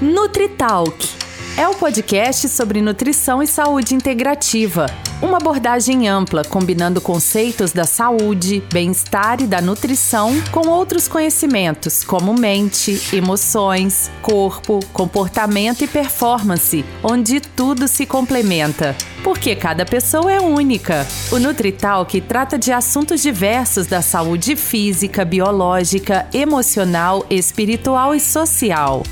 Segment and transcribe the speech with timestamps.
[0.00, 1.08] NutriTalk
[1.56, 4.84] é o podcast sobre nutrição e saúde integrativa.
[5.22, 12.34] Uma abordagem ampla, combinando conceitos da saúde, bem-estar e da nutrição com outros conhecimentos, como
[12.34, 18.94] mente, emoções, corpo, comportamento e performance, onde tudo se complementa.
[19.24, 21.06] Porque cada pessoa é única.
[21.32, 29.02] O NutriTalk trata de assuntos diversos da saúde física, biológica, emocional, espiritual e social.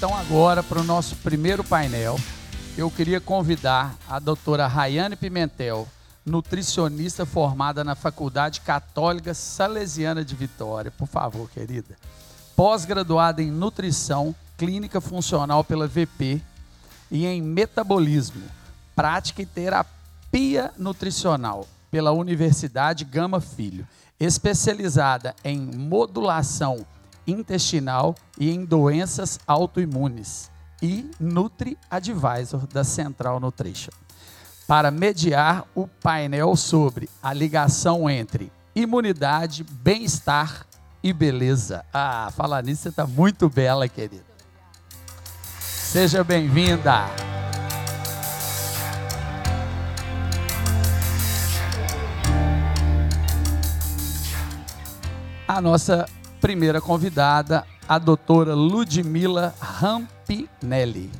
[0.00, 2.18] Então, agora, para o nosso primeiro painel,
[2.74, 5.86] eu queria convidar a doutora Rayane Pimentel,
[6.24, 10.90] nutricionista formada na Faculdade Católica Salesiana de Vitória.
[10.90, 11.98] Por favor, querida.
[12.56, 16.40] Pós-graduada em Nutrição Clínica Funcional pela VP
[17.10, 18.44] e em Metabolismo,
[18.96, 23.86] Prática e Terapia Nutricional pela Universidade Gama Filho.
[24.18, 26.86] Especializada em modulação
[27.26, 30.50] intestinal e em doenças autoimunes
[30.82, 33.92] e Nutri Advisor da Central Nutrition,
[34.66, 40.66] para mediar o painel sobre a ligação entre imunidade, bem-estar
[41.02, 41.84] e beleza.
[41.92, 44.24] Ah, falar nisso, você está muito bela, querida.
[45.58, 47.06] Seja bem-vinda.
[55.48, 56.06] A nossa
[56.40, 61.10] primeira convidada, a doutora Ludmila Rampinelli.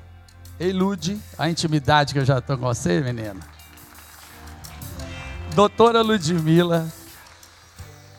[0.59, 3.39] Ei, Lud, a intimidade que eu já estou com você, menina.
[5.55, 6.89] Doutora Ludmila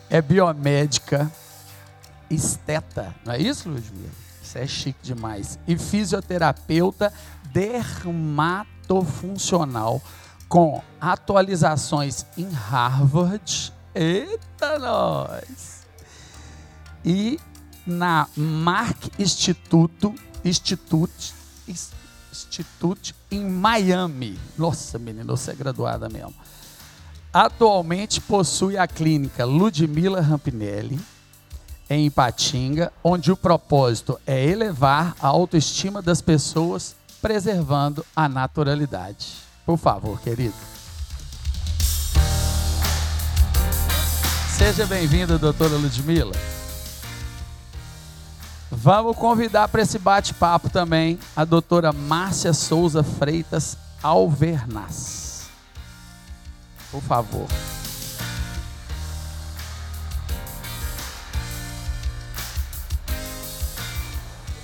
[0.09, 1.29] é biomédica,
[2.29, 4.09] esteta, não é isso, Ludmila?
[4.41, 5.57] Isso é chique demais.
[5.67, 7.13] E fisioterapeuta
[7.51, 10.01] dermatofuncional
[10.49, 13.71] com atualizações em Harvard.
[13.95, 15.80] Eita, nós!
[17.03, 17.39] E
[17.85, 20.13] na Mark Instituto,
[20.43, 21.33] Institute,
[22.31, 24.39] Institute em Miami.
[24.57, 26.33] Nossa, menina, você é graduada mesmo.
[27.33, 30.99] Atualmente possui a clínica Ludmila Rampinelli,
[31.89, 39.27] em Ipatinga, onde o propósito é elevar a autoestima das pessoas, preservando a naturalidade.
[39.65, 40.53] Por favor, querido.
[44.57, 46.60] Seja bem-vinda, doutora Ludmila.
[48.73, 55.49] Vamos convidar para esse bate-papo também a doutora Márcia Souza Freitas Alvernaz.
[56.89, 57.47] Por favor.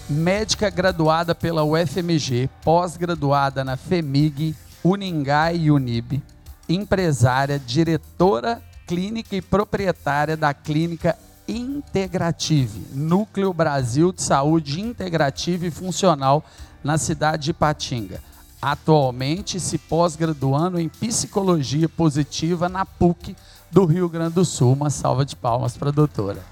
[0.10, 6.24] Médica graduada pela UFMG, pós-graduada na FEMIG, Uningá e Unib,
[6.70, 11.18] empresária, diretora clínica e proprietária da clínica
[11.48, 16.44] Integrative, Núcleo Brasil de Saúde Integrativa e Funcional
[16.84, 18.22] na cidade de Patinga.
[18.62, 23.36] Atualmente se pós-graduando em Psicologia Positiva na PUC
[23.72, 24.74] do Rio Grande do Sul.
[24.74, 26.44] Uma salva de palmas para a doutora.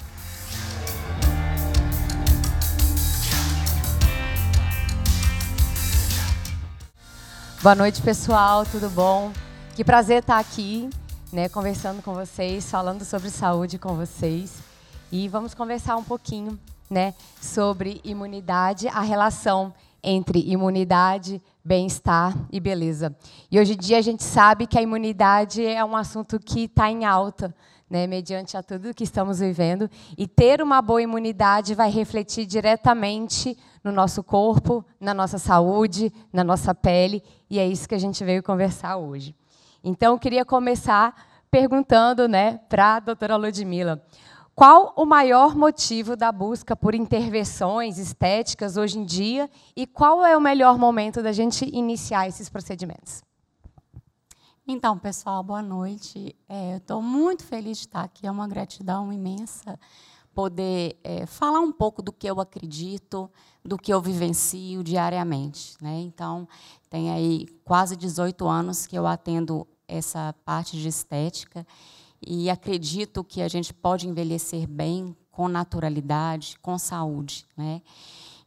[7.61, 9.31] Boa noite, pessoal, tudo bom?
[9.75, 10.87] Que prazer estar aqui,
[11.33, 14.74] né, conversando com vocês, falando sobre saúde com vocês.
[15.11, 19.73] E vamos conversar um pouquinho né, sobre imunidade, a relação
[20.03, 23.15] entre imunidade, bem-estar e beleza.
[23.51, 26.89] E hoje em dia a gente sabe que a imunidade é um assunto que está
[26.89, 27.55] em alta,
[27.89, 29.89] né, mediante a tudo que estamos vivendo.
[30.17, 36.43] E ter uma boa imunidade vai refletir diretamente no nosso corpo, na nossa saúde, na
[36.43, 37.23] nossa pele.
[37.47, 39.35] E é isso que a gente veio conversar hoje.
[39.83, 41.15] Então, eu queria começar
[41.49, 44.03] perguntando né, para a doutora Ludmila.
[44.55, 50.37] Qual o maior motivo da busca por intervenções estéticas hoje em dia e qual é
[50.37, 53.21] o melhor momento da gente iniciar esses procedimentos?
[54.65, 56.33] Então, pessoal, boa noite.
[56.47, 59.77] É, eu estou muito feliz de estar aqui, é uma gratidão imensa
[60.33, 63.29] poder é, falar um pouco do que eu acredito,
[63.61, 65.75] do que eu vivencio diariamente.
[65.81, 65.99] Né?
[65.99, 66.47] Então,
[66.89, 71.67] tem aí quase 18 anos que eu atendo essa parte de estética
[72.25, 77.45] e acredito que a gente pode envelhecer bem, com naturalidade, com saúde.
[77.57, 77.81] Né?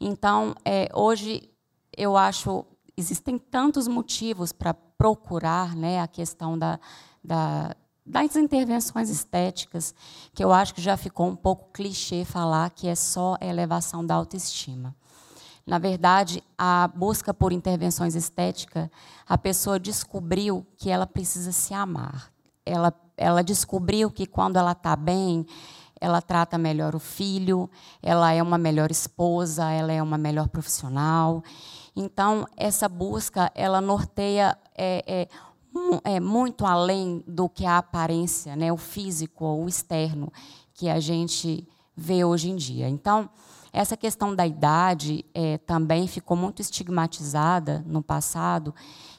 [0.00, 1.50] Então, é, hoje,
[1.96, 2.64] eu acho
[2.98, 6.80] existem tantos motivos para procurar né, a questão da,
[7.22, 9.94] da, das intervenções estéticas,
[10.34, 14.16] que eu acho que já ficou um pouco clichê falar que é só elevação da
[14.16, 14.96] autoestima.
[15.64, 18.88] Na verdade, a busca por intervenções estéticas,
[19.28, 22.32] a pessoa descobriu que ela precisa se amar.
[22.64, 25.44] Ela ela descobriu que quando ela está bem,
[26.00, 27.68] ela trata melhor o filho,
[28.02, 31.42] ela é uma melhor esposa, ela é uma melhor profissional.
[31.94, 35.28] Então, essa busca, ela norteia é,
[36.04, 40.32] é, é muito além do que a aparência, né, o físico ou o externo
[40.72, 41.66] que a gente
[41.96, 42.88] vê hoje em dia.
[42.88, 43.28] Então,
[43.72, 48.74] essa questão da idade é, também ficou muito estigmatizada no passado,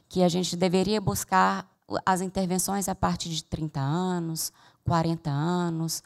[0.07, 1.69] que a gente deveria buscar
[2.05, 4.51] as intervenções a partir de 30 anos,
[4.85, 6.03] 40 anos.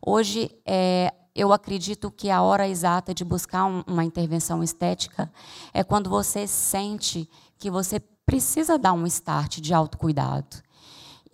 [0.00, 5.30] Hoje, é, eu acredito que a hora exata de buscar um, uma intervenção estética
[5.72, 7.28] é quando você sente
[7.58, 10.56] que você precisa dar um start de autocuidado.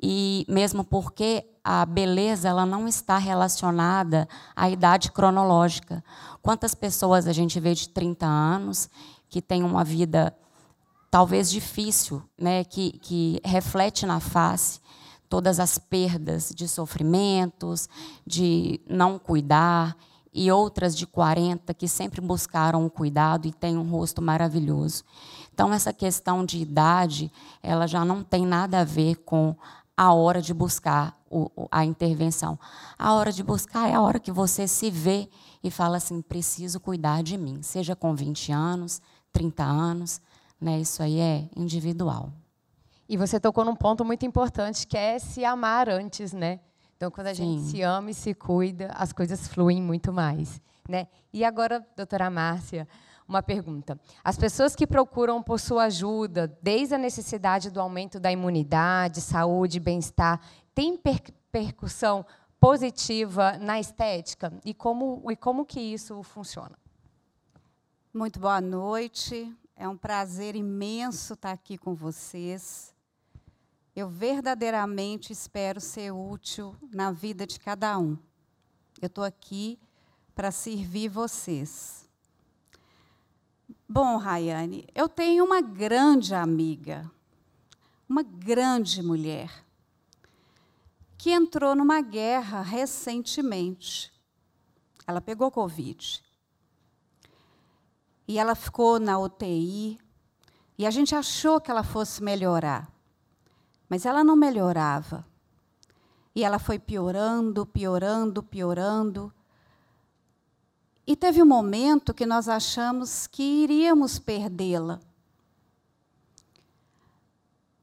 [0.01, 6.03] E mesmo porque a beleza ela não está relacionada à idade cronológica.
[6.43, 8.91] Quantas pessoas a gente vê de 30 anos
[9.29, 10.37] que têm uma vida
[11.13, 14.81] talvez difícil, né, que, que reflete na face
[15.29, 17.87] todas as perdas de sofrimentos,
[18.27, 19.95] de não cuidar,
[20.33, 25.05] e outras de 40 que sempre buscaram o cuidado e têm um rosto maravilhoso.
[25.53, 27.31] Então essa questão de idade,
[27.63, 29.55] ela já não tem nada a ver com
[29.95, 32.59] a hora de buscar o, a intervenção.
[32.99, 35.29] A hora de buscar é a hora que você se vê
[35.63, 39.03] e fala assim: preciso cuidar de mim, seja com 20 anos,
[39.35, 40.19] 30 anos,
[40.63, 40.79] né?
[40.79, 42.33] isso aí é individual.
[43.09, 46.61] E você tocou num ponto muito importante, que é se amar antes, né?
[46.97, 47.59] Então, quando a Sim.
[47.59, 50.61] gente se ama e se cuida, as coisas fluem muito mais.
[50.89, 51.09] Né?
[51.33, 52.87] E agora, doutora Márcia,
[53.27, 53.99] uma pergunta.
[54.23, 59.81] As pessoas que procuram por sua ajuda, desde a necessidade do aumento da imunidade, saúde,
[59.81, 60.41] bem-estar,
[60.73, 60.99] tem
[61.51, 62.25] percussão
[62.61, 64.53] positiva na estética?
[64.65, 66.79] E como, e como que isso funciona?
[68.15, 69.53] Muito boa noite.
[69.77, 72.95] É um prazer imenso estar aqui com vocês.
[73.95, 78.17] Eu verdadeiramente espero ser útil na vida de cada um.
[79.01, 79.79] Eu estou aqui
[80.35, 82.09] para servir vocês.
[83.89, 87.11] Bom, Rayane, eu tenho uma grande amiga,
[88.09, 89.51] uma grande mulher,
[91.19, 94.11] que entrou numa guerra recentemente.
[95.07, 96.23] Ela pegou Covid.
[98.33, 100.01] E ela ficou na UTI.
[100.79, 102.91] E a gente achou que ela fosse melhorar.
[103.91, 105.23] Mas ela não melhorava.
[106.35, 109.31] E ela foi piorando, piorando, piorando.
[111.07, 114.99] E teve um momento que nós achamos que iríamos perdê-la.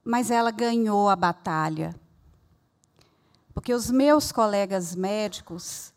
[0.03, 1.95] Mas ela ganhou a batalha.
[3.53, 5.93] Porque os meus colegas médicos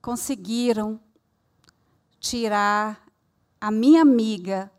[0.00, 1.00] conseguiram
[2.20, 3.03] tirar
[3.64, 4.70] a minha amiga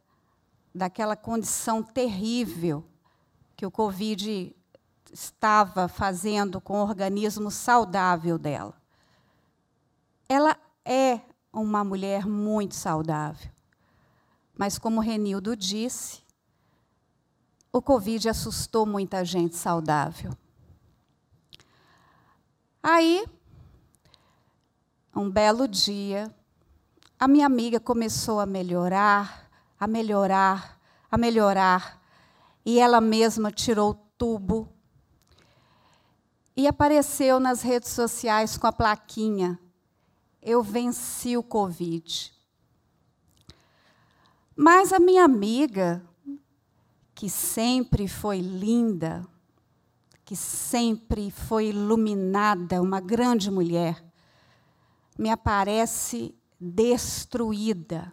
[0.71, 2.85] daquela condição terrível
[3.57, 4.55] que o Covid
[5.11, 8.79] estava fazendo com o organismo saudável dela.
[10.29, 10.55] Ela
[10.85, 11.19] é
[11.51, 13.49] uma mulher muito saudável.
[14.55, 16.21] Mas, como Renildo disse,
[17.73, 20.31] o Covid assustou muita gente saudável.
[22.83, 23.25] Aí,
[25.15, 26.31] um belo dia,
[27.19, 30.79] a minha amiga começou a melhorar, a melhorar,
[31.09, 32.01] a melhorar,
[32.65, 34.69] e ela mesma tirou o tubo
[36.55, 39.59] e apareceu nas redes sociais com a plaquinha
[40.45, 42.31] eu venci o Covid.
[44.55, 46.07] Mas a minha amiga,
[47.15, 49.27] que sempre foi linda,
[50.23, 54.05] que sempre foi iluminada, uma grande mulher,
[55.17, 56.33] me aparece
[56.65, 58.11] destruída.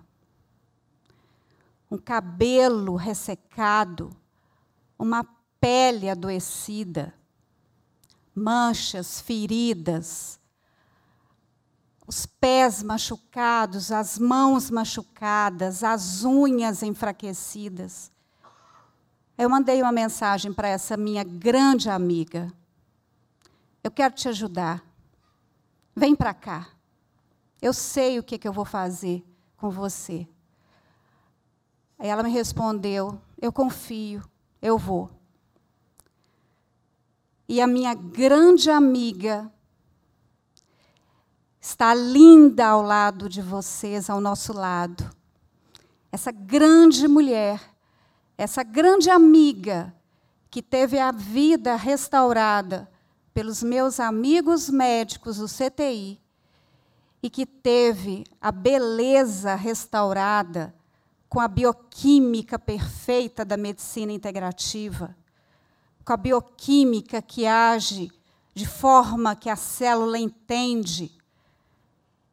[1.90, 4.11] Um cabelo ressecado,
[4.99, 5.25] uma
[5.61, 7.14] pele adoecida,
[8.35, 10.40] manchas, feridas,
[12.06, 18.11] os pés machucados, as mãos machucadas, as unhas enfraquecidas.
[19.37, 22.52] Eu mandei uma mensagem para essa minha grande amiga.
[23.82, 24.85] Eu quero te ajudar.
[25.97, 26.68] Vem para cá.
[27.62, 29.25] Eu sei o que, que eu vou fazer
[29.57, 30.26] com você.
[31.97, 34.21] Aí ela me respondeu: Eu confio,
[34.61, 35.09] eu vou.
[37.49, 39.49] E a minha grande amiga
[41.61, 45.09] está linda ao lado de vocês, ao nosso lado.
[46.11, 47.62] Essa grande mulher,
[48.37, 49.95] essa grande amiga
[50.50, 52.90] que teve a vida restaurada
[53.33, 56.22] pelos meus amigos médicos do CTI
[57.23, 60.75] e que teve a beleza restaurada
[61.29, 65.17] com a bioquímica perfeita da medicina integrativa,
[66.05, 68.11] com a bioquímica que age
[68.55, 71.11] de forma que a célula entende.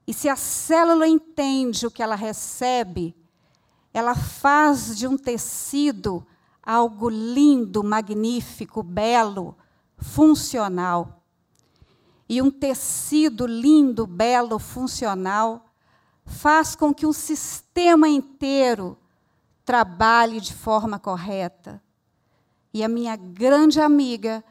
[0.05, 3.15] E se a célula entende o que ela recebe,
[3.93, 6.25] ela faz de um tecido
[6.61, 9.55] algo lindo, magnífico, belo,
[9.97, 11.18] funcional.
[12.29, 15.65] E um tecido lindo, belo, funcional
[16.23, 18.95] faz com que um sistema inteiro
[19.65, 21.81] trabalhe de forma correta.
[22.71, 24.43] E a minha grande amiga,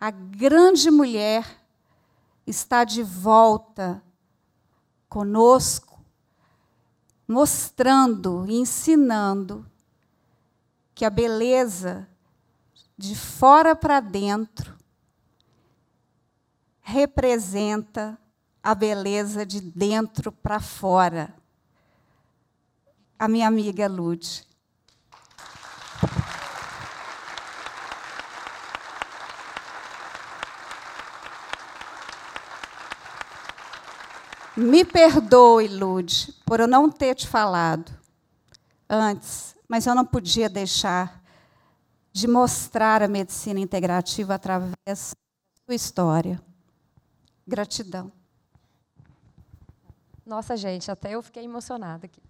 [0.00, 1.46] a grande mulher,
[2.44, 4.02] está de volta
[5.08, 6.00] conosco,
[7.28, 9.64] mostrando e ensinando
[10.92, 12.08] que a beleza
[12.98, 14.81] de fora para dentro
[16.82, 18.18] representa
[18.62, 21.34] a beleza de dentro para fora.
[23.18, 24.46] A minha amiga Lud.
[34.54, 37.90] Me perdoe, Lud, por eu não ter te falado
[38.88, 41.22] antes, mas eu não podia deixar
[42.12, 46.51] de mostrar a medicina integrativa através da sua história.
[47.52, 48.10] Gratidão.
[50.24, 52.22] Nossa, gente, até eu fiquei emocionada aqui.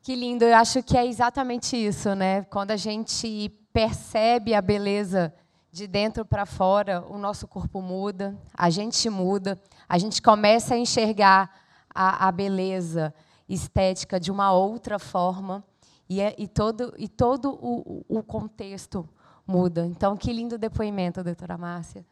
[0.00, 2.42] Que lindo, eu acho que é exatamente isso, né?
[2.44, 5.34] Quando a gente percebe a beleza
[5.70, 10.78] de dentro para fora, o nosso corpo muda, a gente muda, a gente começa a
[10.78, 11.54] enxergar
[11.94, 13.12] a, a beleza
[13.46, 15.62] estética de uma outra forma
[16.08, 19.06] e, é, e todo, e todo o, o contexto
[19.46, 19.84] muda.
[19.84, 22.02] Então, que lindo depoimento, doutora Márcia.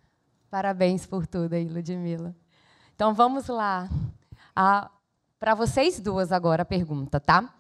[0.50, 2.35] Parabéns por tudo aí, Ludmila.
[2.95, 3.88] Então, vamos lá.
[5.38, 7.54] Para vocês duas agora a pergunta, tá?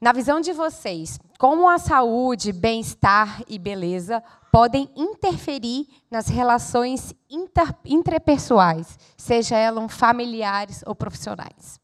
[0.00, 7.72] Na visão de vocês, como a saúde, bem-estar e beleza podem interferir nas relações inter,
[7.84, 11.78] interpessoais, seja elas familiares ou profissionais?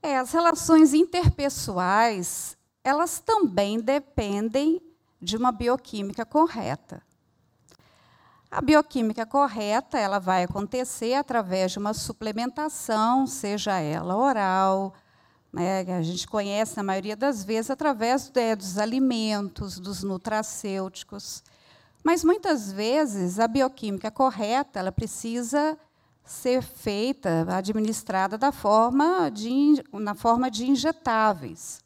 [0.00, 4.80] É, as relações interpessoais, elas também dependem
[5.20, 7.02] de uma bioquímica correta.
[8.54, 14.92] A bioquímica correta, ela vai acontecer através de uma suplementação, seja ela oral,
[15.50, 21.42] né, a gente conhece na maioria das vezes através é, dos alimentos, dos nutracêuticos.
[22.04, 25.78] Mas muitas vezes a bioquímica correta, ela precisa
[26.22, 31.80] ser feita, administrada da forma de, na forma de injetáveis.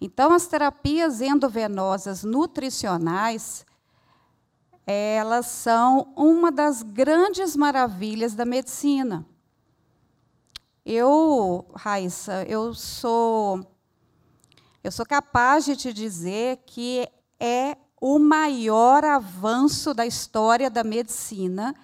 [0.00, 3.66] Então, as terapias endovenosas nutricionais,
[4.92, 9.24] elas são uma das grandes maravilhas da medicina.
[10.84, 13.66] Eu, Raíssa, eu sou
[14.82, 17.06] eu sou capaz de te dizer que
[17.38, 21.74] é o maior avanço da história da medicina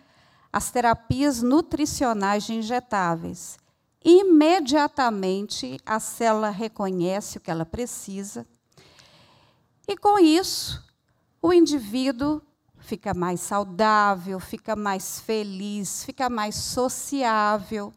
[0.51, 3.59] as terapias nutricionais de injetáveis.
[4.03, 8.47] Imediatamente a célula reconhece o que ela precisa,
[9.87, 10.83] e com isso
[11.43, 12.41] o indivíduo
[12.87, 17.93] fica mais saudável, fica mais feliz, fica mais sociável.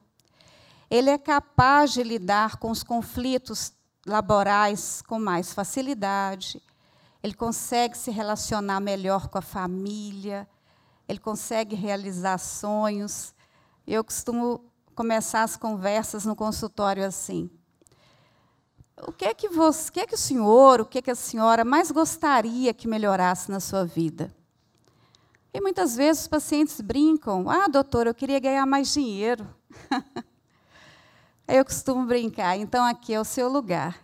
[0.90, 3.72] Ele é capaz de lidar com os conflitos
[4.04, 6.60] laborais com mais facilidade.
[7.22, 10.50] Ele consegue se relacionar melhor com a família.
[11.08, 13.36] Ele consegue realizar sonhos.
[13.86, 14.66] Eu costumo
[14.96, 17.48] começar as conversas no consultório assim:
[19.06, 21.12] o que é que você, o que é que o senhor, o que é que
[21.12, 24.39] a senhora mais gostaria que melhorasse na sua vida?
[25.54, 29.48] E muitas vezes os pacientes brincam: ah, doutor, eu queria ganhar mais dinheiro.
[31.48, 34.00] eu costumo brincar, então aqui é o seu lugar.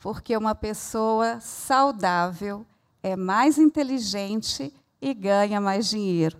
[0.00, 2.64] Porque uma pessoa saudável
[3.02, 6.36] é mais inteligente e ganha mais dinheiro.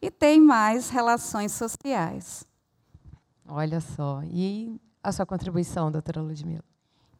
[0.00, 2.44] E tem mais relações sociais.
[3.46, 4.22] Olha só.
[4.24, 6.64] E a sua contribuição, doutora Ludmila?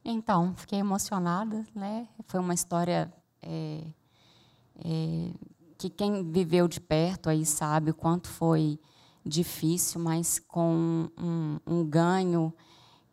[0.05, 1.65] Então, fiquei emocionada.
[1.75, 2.09] Né?
[2.27, 3.85] Foi uma história é,
[4.85, 5.31] é,
[5.83, 8.79] que quem viveu de perto aí sabe o quanto foi
[9.27, 12.55] difícil, mas com um, um ganho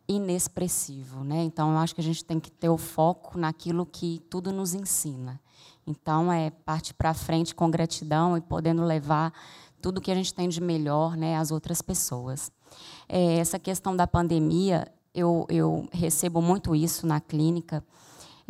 [0.06, 1.42] inexpressivo, né?
[1.42, 4.72] Então eu acho que a gente tem que ter o foco naquilo que tudo nos
[4.72, 5.40] ensina.
[5.84, 9.32] Então é parte para frente com gratidão e podendo levar
[9.82, 12.52] tudo que a gente tem de melhor, né, às outras pessoas.
[13.08, 17.82] É, essa questão da pandemia, eu, eu recebo muito isso na clínica.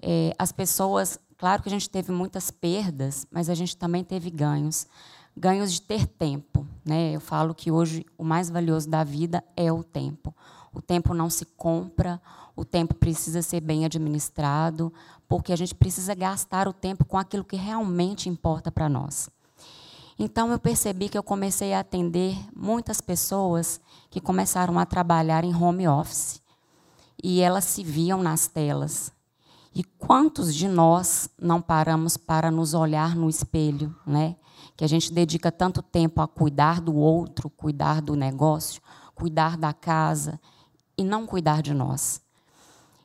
[0.02, 4.28] É, as pessoas Claro que a gente teve muitas perdas, mas a gente também teve
[4.28, 4.86] ganhos.
[5.34, 6.66] Ganhos de ter tempo.
[6.84, 7.12] Né?
[7.12, 10.34] Eu falo que hoje o mais valioso da vida é o tempo.
[10.70, 12.20] O tempo não se compra,
[12.54, 14.92] o tempo precisa ser bem administrado,
[15.26, 19.30] porque a gente precisa gastar o tempo com aquilo que realmente importa para nós.
[20.18, 23.80] Então eu percebi que eu comecei a atender muitas pessoas
[24.10, 26.38] que começaram a trabalhar em home office.
[27.24, 29.10] E elas se viam nas telas.
[29.74, 34.36] E quantos de nós não paramos para nos olhar no espelho, né?
[34.76, 38.82] Que a gente dedica tanto tempo a cuidar do outro, cuidar do negócio,
[39.14, 40.40] cuidar da casa
[40.98, 42.20] e não cuidar de nós.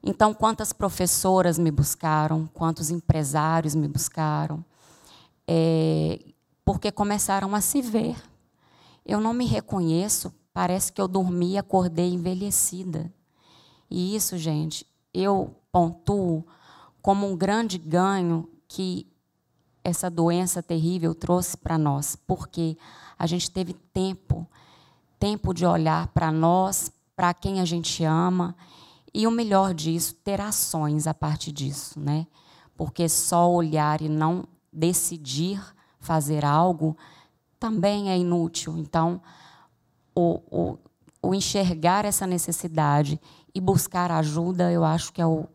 [0.04, 4.64] Então, quantas professoras me buscaram, quantos empresários me buscaram,
[5.48, 6.20] é,
[6.64, 8.16] porque começaram a se ver.
[9.06, 13.12] Eu não me reconheço, parece que eu dormi acordei envelhecida.
[13.90, 16.46] E isso, gente, eu pontuo
[17.02, 19.08] como um grande ganho que
[19.84, 22.78] essa doença terrível trouxe para nós, porque
[23.18, 24.48] a gente teve tempo,
[25.20, 28.56] tempo de olhar para nós, para quem a gente ama,
[29.14, 32.28] e o melhor disso, ter ações a partir disso, né?
[32.76, 35.62] Porque só olhar e não decidir
[36.00, 36.98] fazer algo
[37.58, 38.78] também é inútil.
[38.78, 39.22] Então,
[40.14, 40.78] o, o,
[41.26, 43.20] o enxergar essa necessidade
[43.54, 45.48] e buscar ajuda, eu acho que é o,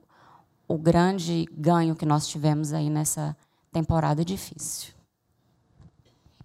[0.66, 3.36] o grande ganho que nós tivemos aí nessa
[3.70, 4.92] temporada difícil.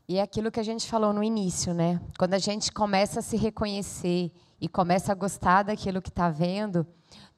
[0.07, 1.99] E é aquilo que a gente falou no início, né?
[2.19, 6.85] Quando a gente começa a se reconhecer e começa a gostar daquilo que está vendo,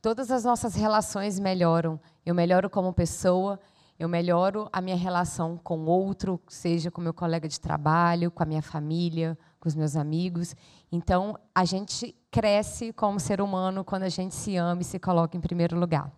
[0.02, 1.98] todas as nossas relações melhoram.
[2.26, 3.58] Eu melhoro como pessoa,
[3.98, 8.44] eu melhoro a minha relação com o outro, seja com meu colega de trabalho, com
[8.44, 10.56] a minha família, com os meus amigos.
[10.92, 15.36] Então, a gente cresce como ser humano quando a gente se ama e se coloca
[15.36, 16.12] em primeiro lugar.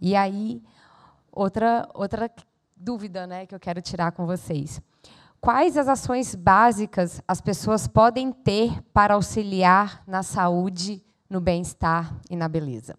[0.00, 0.62] E aí,
[1.30, 2.30] outra outra
[2.76, 4.80] dúvida, né, que eu quero tirar com vocês.
[5.40, 12.36] Quais as ações básicas as pessoas podem ter para auxiliar na saúde, no bem-estar e
[12.36, 12.96] na beleza?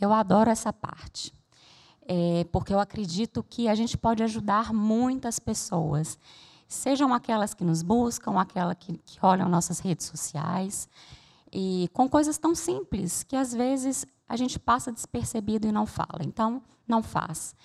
[0.00, 1.32] Eu adoro essa parte
[2.08, 6.18] é, porque eu acredito que a gente pode ajudar muitas pessoas,
[6.68, 10.88] sejam aquelas que nos buscam, aquelas que, que olham nossas redes sociais,
[11.50, 16.20] e com coisas tão simples que às vezes a gente passa despercebido e não fala.
[16.22, 17.56] Então, não faz.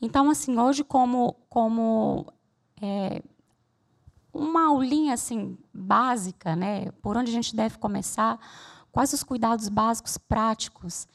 [0.00, 2.26] Então, assim, hoje como como
[2.80, 3.22] é,
[4.32, 8.38] uma aulinha assim básica, né, por onde a gente deve começar,
[8.90, 11.06] quais os cuidados básicos práticos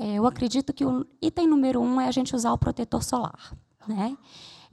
[0.00, 3.54] é, eu acredito que o item número um é a gente usar o protetor solar.
[3.86, 4.16] Né?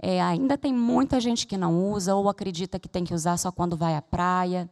[0.02, 3.52] É, ainda tem muita gente que não usa ou acredita que tem que usar só
[3.52, 4.70] quando vai à praia.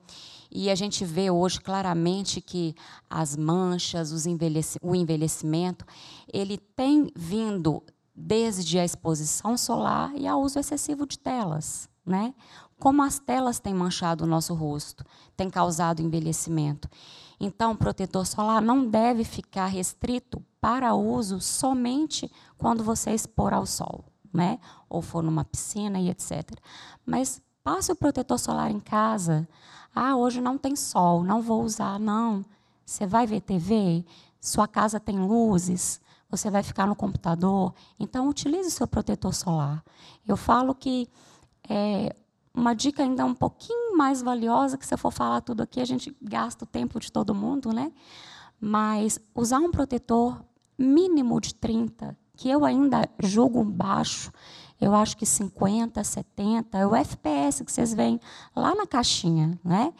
[0.52, 2.76] E a gente vê hoje claramente que
[3.10, 5.86] as manchas, envelheci o envelhecimento,
[6.32, 7.84] ele tem vindo
[8.16, 11.90] desde a exposição solar e ao uso excessivo de telas.
[12.06, 12.34] Né?
[12.80, 15.04] Como as telas têm manchado o nosso rosto,
[15.36, 16.88] têm causado envelhecimento.
[17.40, 23.66] Então, o protetor solar não deve ficar restrito para uso somente quando você expor ao
[23.66, 24.60] sol, né?
[24.90, 26.52] ou for numa piscina e etc.
[27.06, 29.48] Mas passe o protetor solar em casa.
[29.94, 32.00] Ah, hoje não tem sol, não vou usar.
[32.00, 32.46] Não.
[32.86, 34.06] Você vai ver TV?
[34.40, 36.00] Sua casa tem luzes?
[36.30, 37.74] Você vai ficar no computador?
[38.00, 39.84] Então, utilize seu protetor solar.
[40.28, 41.08] Eu falo que
[41.70, 42.16] é,
[42.54, 45.86] uma dica ainda um pouquinho mais valiosa, que se eu for falar tudo aqui, a
[45.86, 47.92] gente gasta o tempo de todo mundo, né?
[48.60, 50.44] Mas usar um protetor
[50.78, 54.32] mínimo de 30, que eu ainda julgo baixo,
[54.80, 58.20] eu acho que 50, 70, é o FPS que vocês veem
[58.56, 59.94] lá na caixinha, né?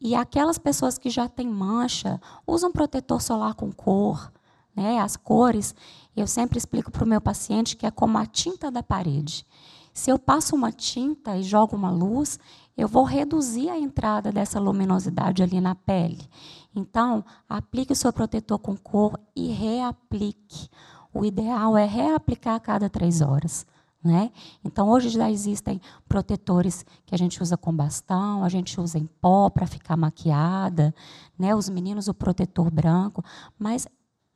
[0.00, 4.32] E aquelas pessoas que já têm mancha, usam protetor solar com cor,
[4.74, 4.98] né?
[5.00, 5.74] As cores,
[6.16, 9.46] eu sempre explico para o meu paciente que é como a tinta da parede.
[9.92, 12.38] Se eu passo uma tinta e jogo uma luz,
[12.76, 16.28] eu vou reduzir a entrada dessa luminosidade ali na pele.
[16.74, 20.68] Então, aplique o seu protetor com cor e reaplique.
[21.14, 23.64] O ideal é reaplicar a cada três horas.
[24.02, 24.30] Né?
[24.62, 29.06] Então, hoje já existem protetores que a gente usa com bastão, a gente usa em
[29.06, 30.94] pó para ficar maquiada,
[31.38, 31.54] né?
[31.54, 33.24] os meninos o protetor branco,
[33.58, 33.86] mas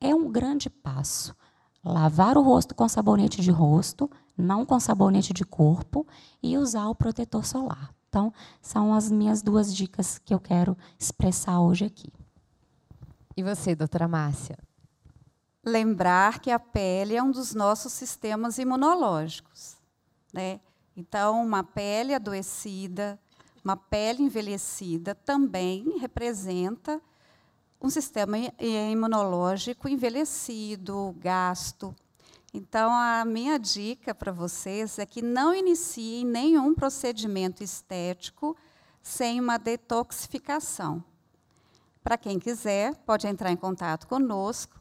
[0.00, 1.36] é um grande passo.
[1.84, 6.06] Lavar o rosto com sabonete de rosto, não com sabonete de corpo,
[6.42, 7.94] e usar o protetor solar.
[8.08, 12.10] Então, são as minhas duas dicas que eu quero expressar hoje aqui.
[13.36, 14.56] E você, doutora Márcia?
[15.68, 19.76] Lembrar que a pele é um dos nossos sistemas imunológicos.
[20.32, 20.60] Né?
[20.96, 23.20] Então, uma pele adoecida,
[23.62, 27.00] uma pele envelhecida também representa
[27.80, 31.94] um sistema imunológico envelhecido, gasto.
[32.52, 38.56] Então, a minha dica para vocês é que não iniciem nenhum procedimento estético
[39.02, 41.04] sem uma detoxificação.
[42.02, 44.77] Para quem quiser, pode entrar em contato conosco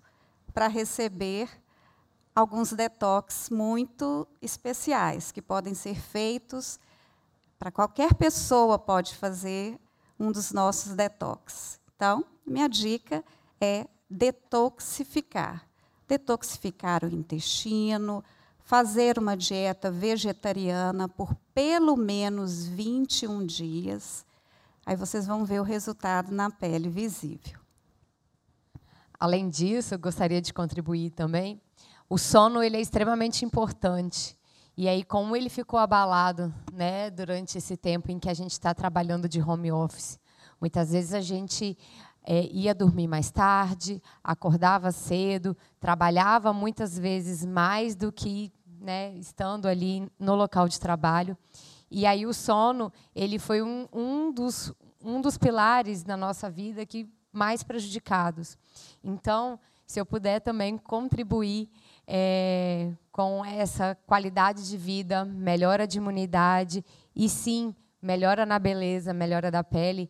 [0.57, 1.47] para receber
[2.33, 6.79] alguns detox muito especiais que podem ser feitos
[7.59, 9.79] Para qualquer pessoa pode fazer
[10.19, 11.79] um dos nossos detox.
[11.95, 13.23] Então, minha dica
[13.61, 15.63] é detoxificar.
[16.07, 18.23] Detoxificar o intestino,
[18.63, 24.25] fazer uma dieta vegetariana por pelo menos 21 dias.
[24.83, 27.66] Aí vocês vão ver o resultado na pele visível.
[29.19, 31.59] Além disso, gostaria de contribuir também.
[32.09, 34.37] O sono ele é extremamente importante.
[34.77, 38.75] E aí, como ele ficou abalado né, durante esse tempo em que a gente está
[38.75, 40.19] trabalhando de home office,
[40.61, 41.75] muitas vezes a gente
[42.23, 49.67] é, ia dormir mais tarde, acordava cedo, trabalhava muitas vezes mais do que né, estando
[49.67, 51.35] ali no local de trabalho.
[51.89, 54.71] E aí o sono ele foi um, um, dos,
[55.03, 58.57] um dos pilares na nossa vida que mais prejudicados.
[59.03, 61.69] Então, se eu puder também contribuir
[62.07, 66.83] é, com essa qualidade de vida, melhora de imunidade
[67.15, 70.09] e sim, melhora na beleza, melhora da pele,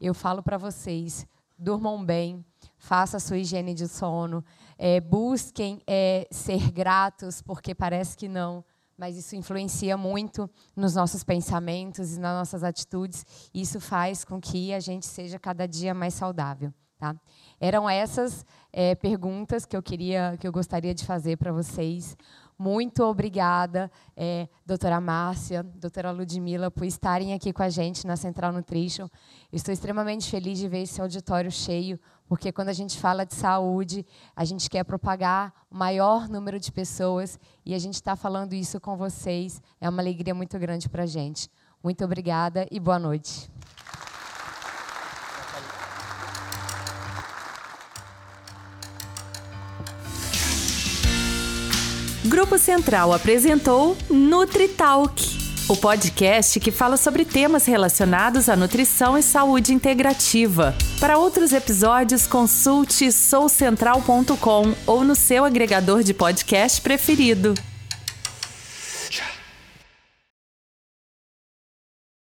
[0.00, 1.26] eu falo para vocês,
[1.58, 2.44] durmam bem,
[2.76, 4.44] faça a sua higiene de sono,
[4.76, 8.64] é, busquem é, ser gratos, porque parece que não,
[8.96, 13.24] mas isso influencia muito nos nossos pensamentos e nas nossas atitudes.
[13.52, 16.72] E isso faz com que a gente seja cada dia mais saudável.
[16.98, 17.14] Tá?
[17.60, 22.16] Eram essas é, perguntas que eu queria, que eu gostaria de fazer para vocês.
[22.58, 28.52] Muito obrigada, é, doutora Márcia, doutora Ludmila, por estarem aqui com a gente na Central
[28.52, 29.08] Nutrition.
[29.52, 34.06] estou extremamente feliz de ver esse auditório cheio, porque quando a gente fala de saúde,
[34.36, 38.80] a gente quer propagar o maior número de pessoas e a gente está falando isso
[38.80, 39.60] com vocês.
[39.80, 41.50] É uma alegria muito grande para a gente.
[41.82, 43.53] Muito obrigada e boa noite.
[52.34, 55.22] Grupo Central apresentou NutriTalk,
[55.68, 60.74] o podcast que fala sobre temas relacionados à nutrição e saúde integrativa.
[60.98, 67.54] Para outros episódios, consulte soucentral.com ou no seu agregador de podcast preferido.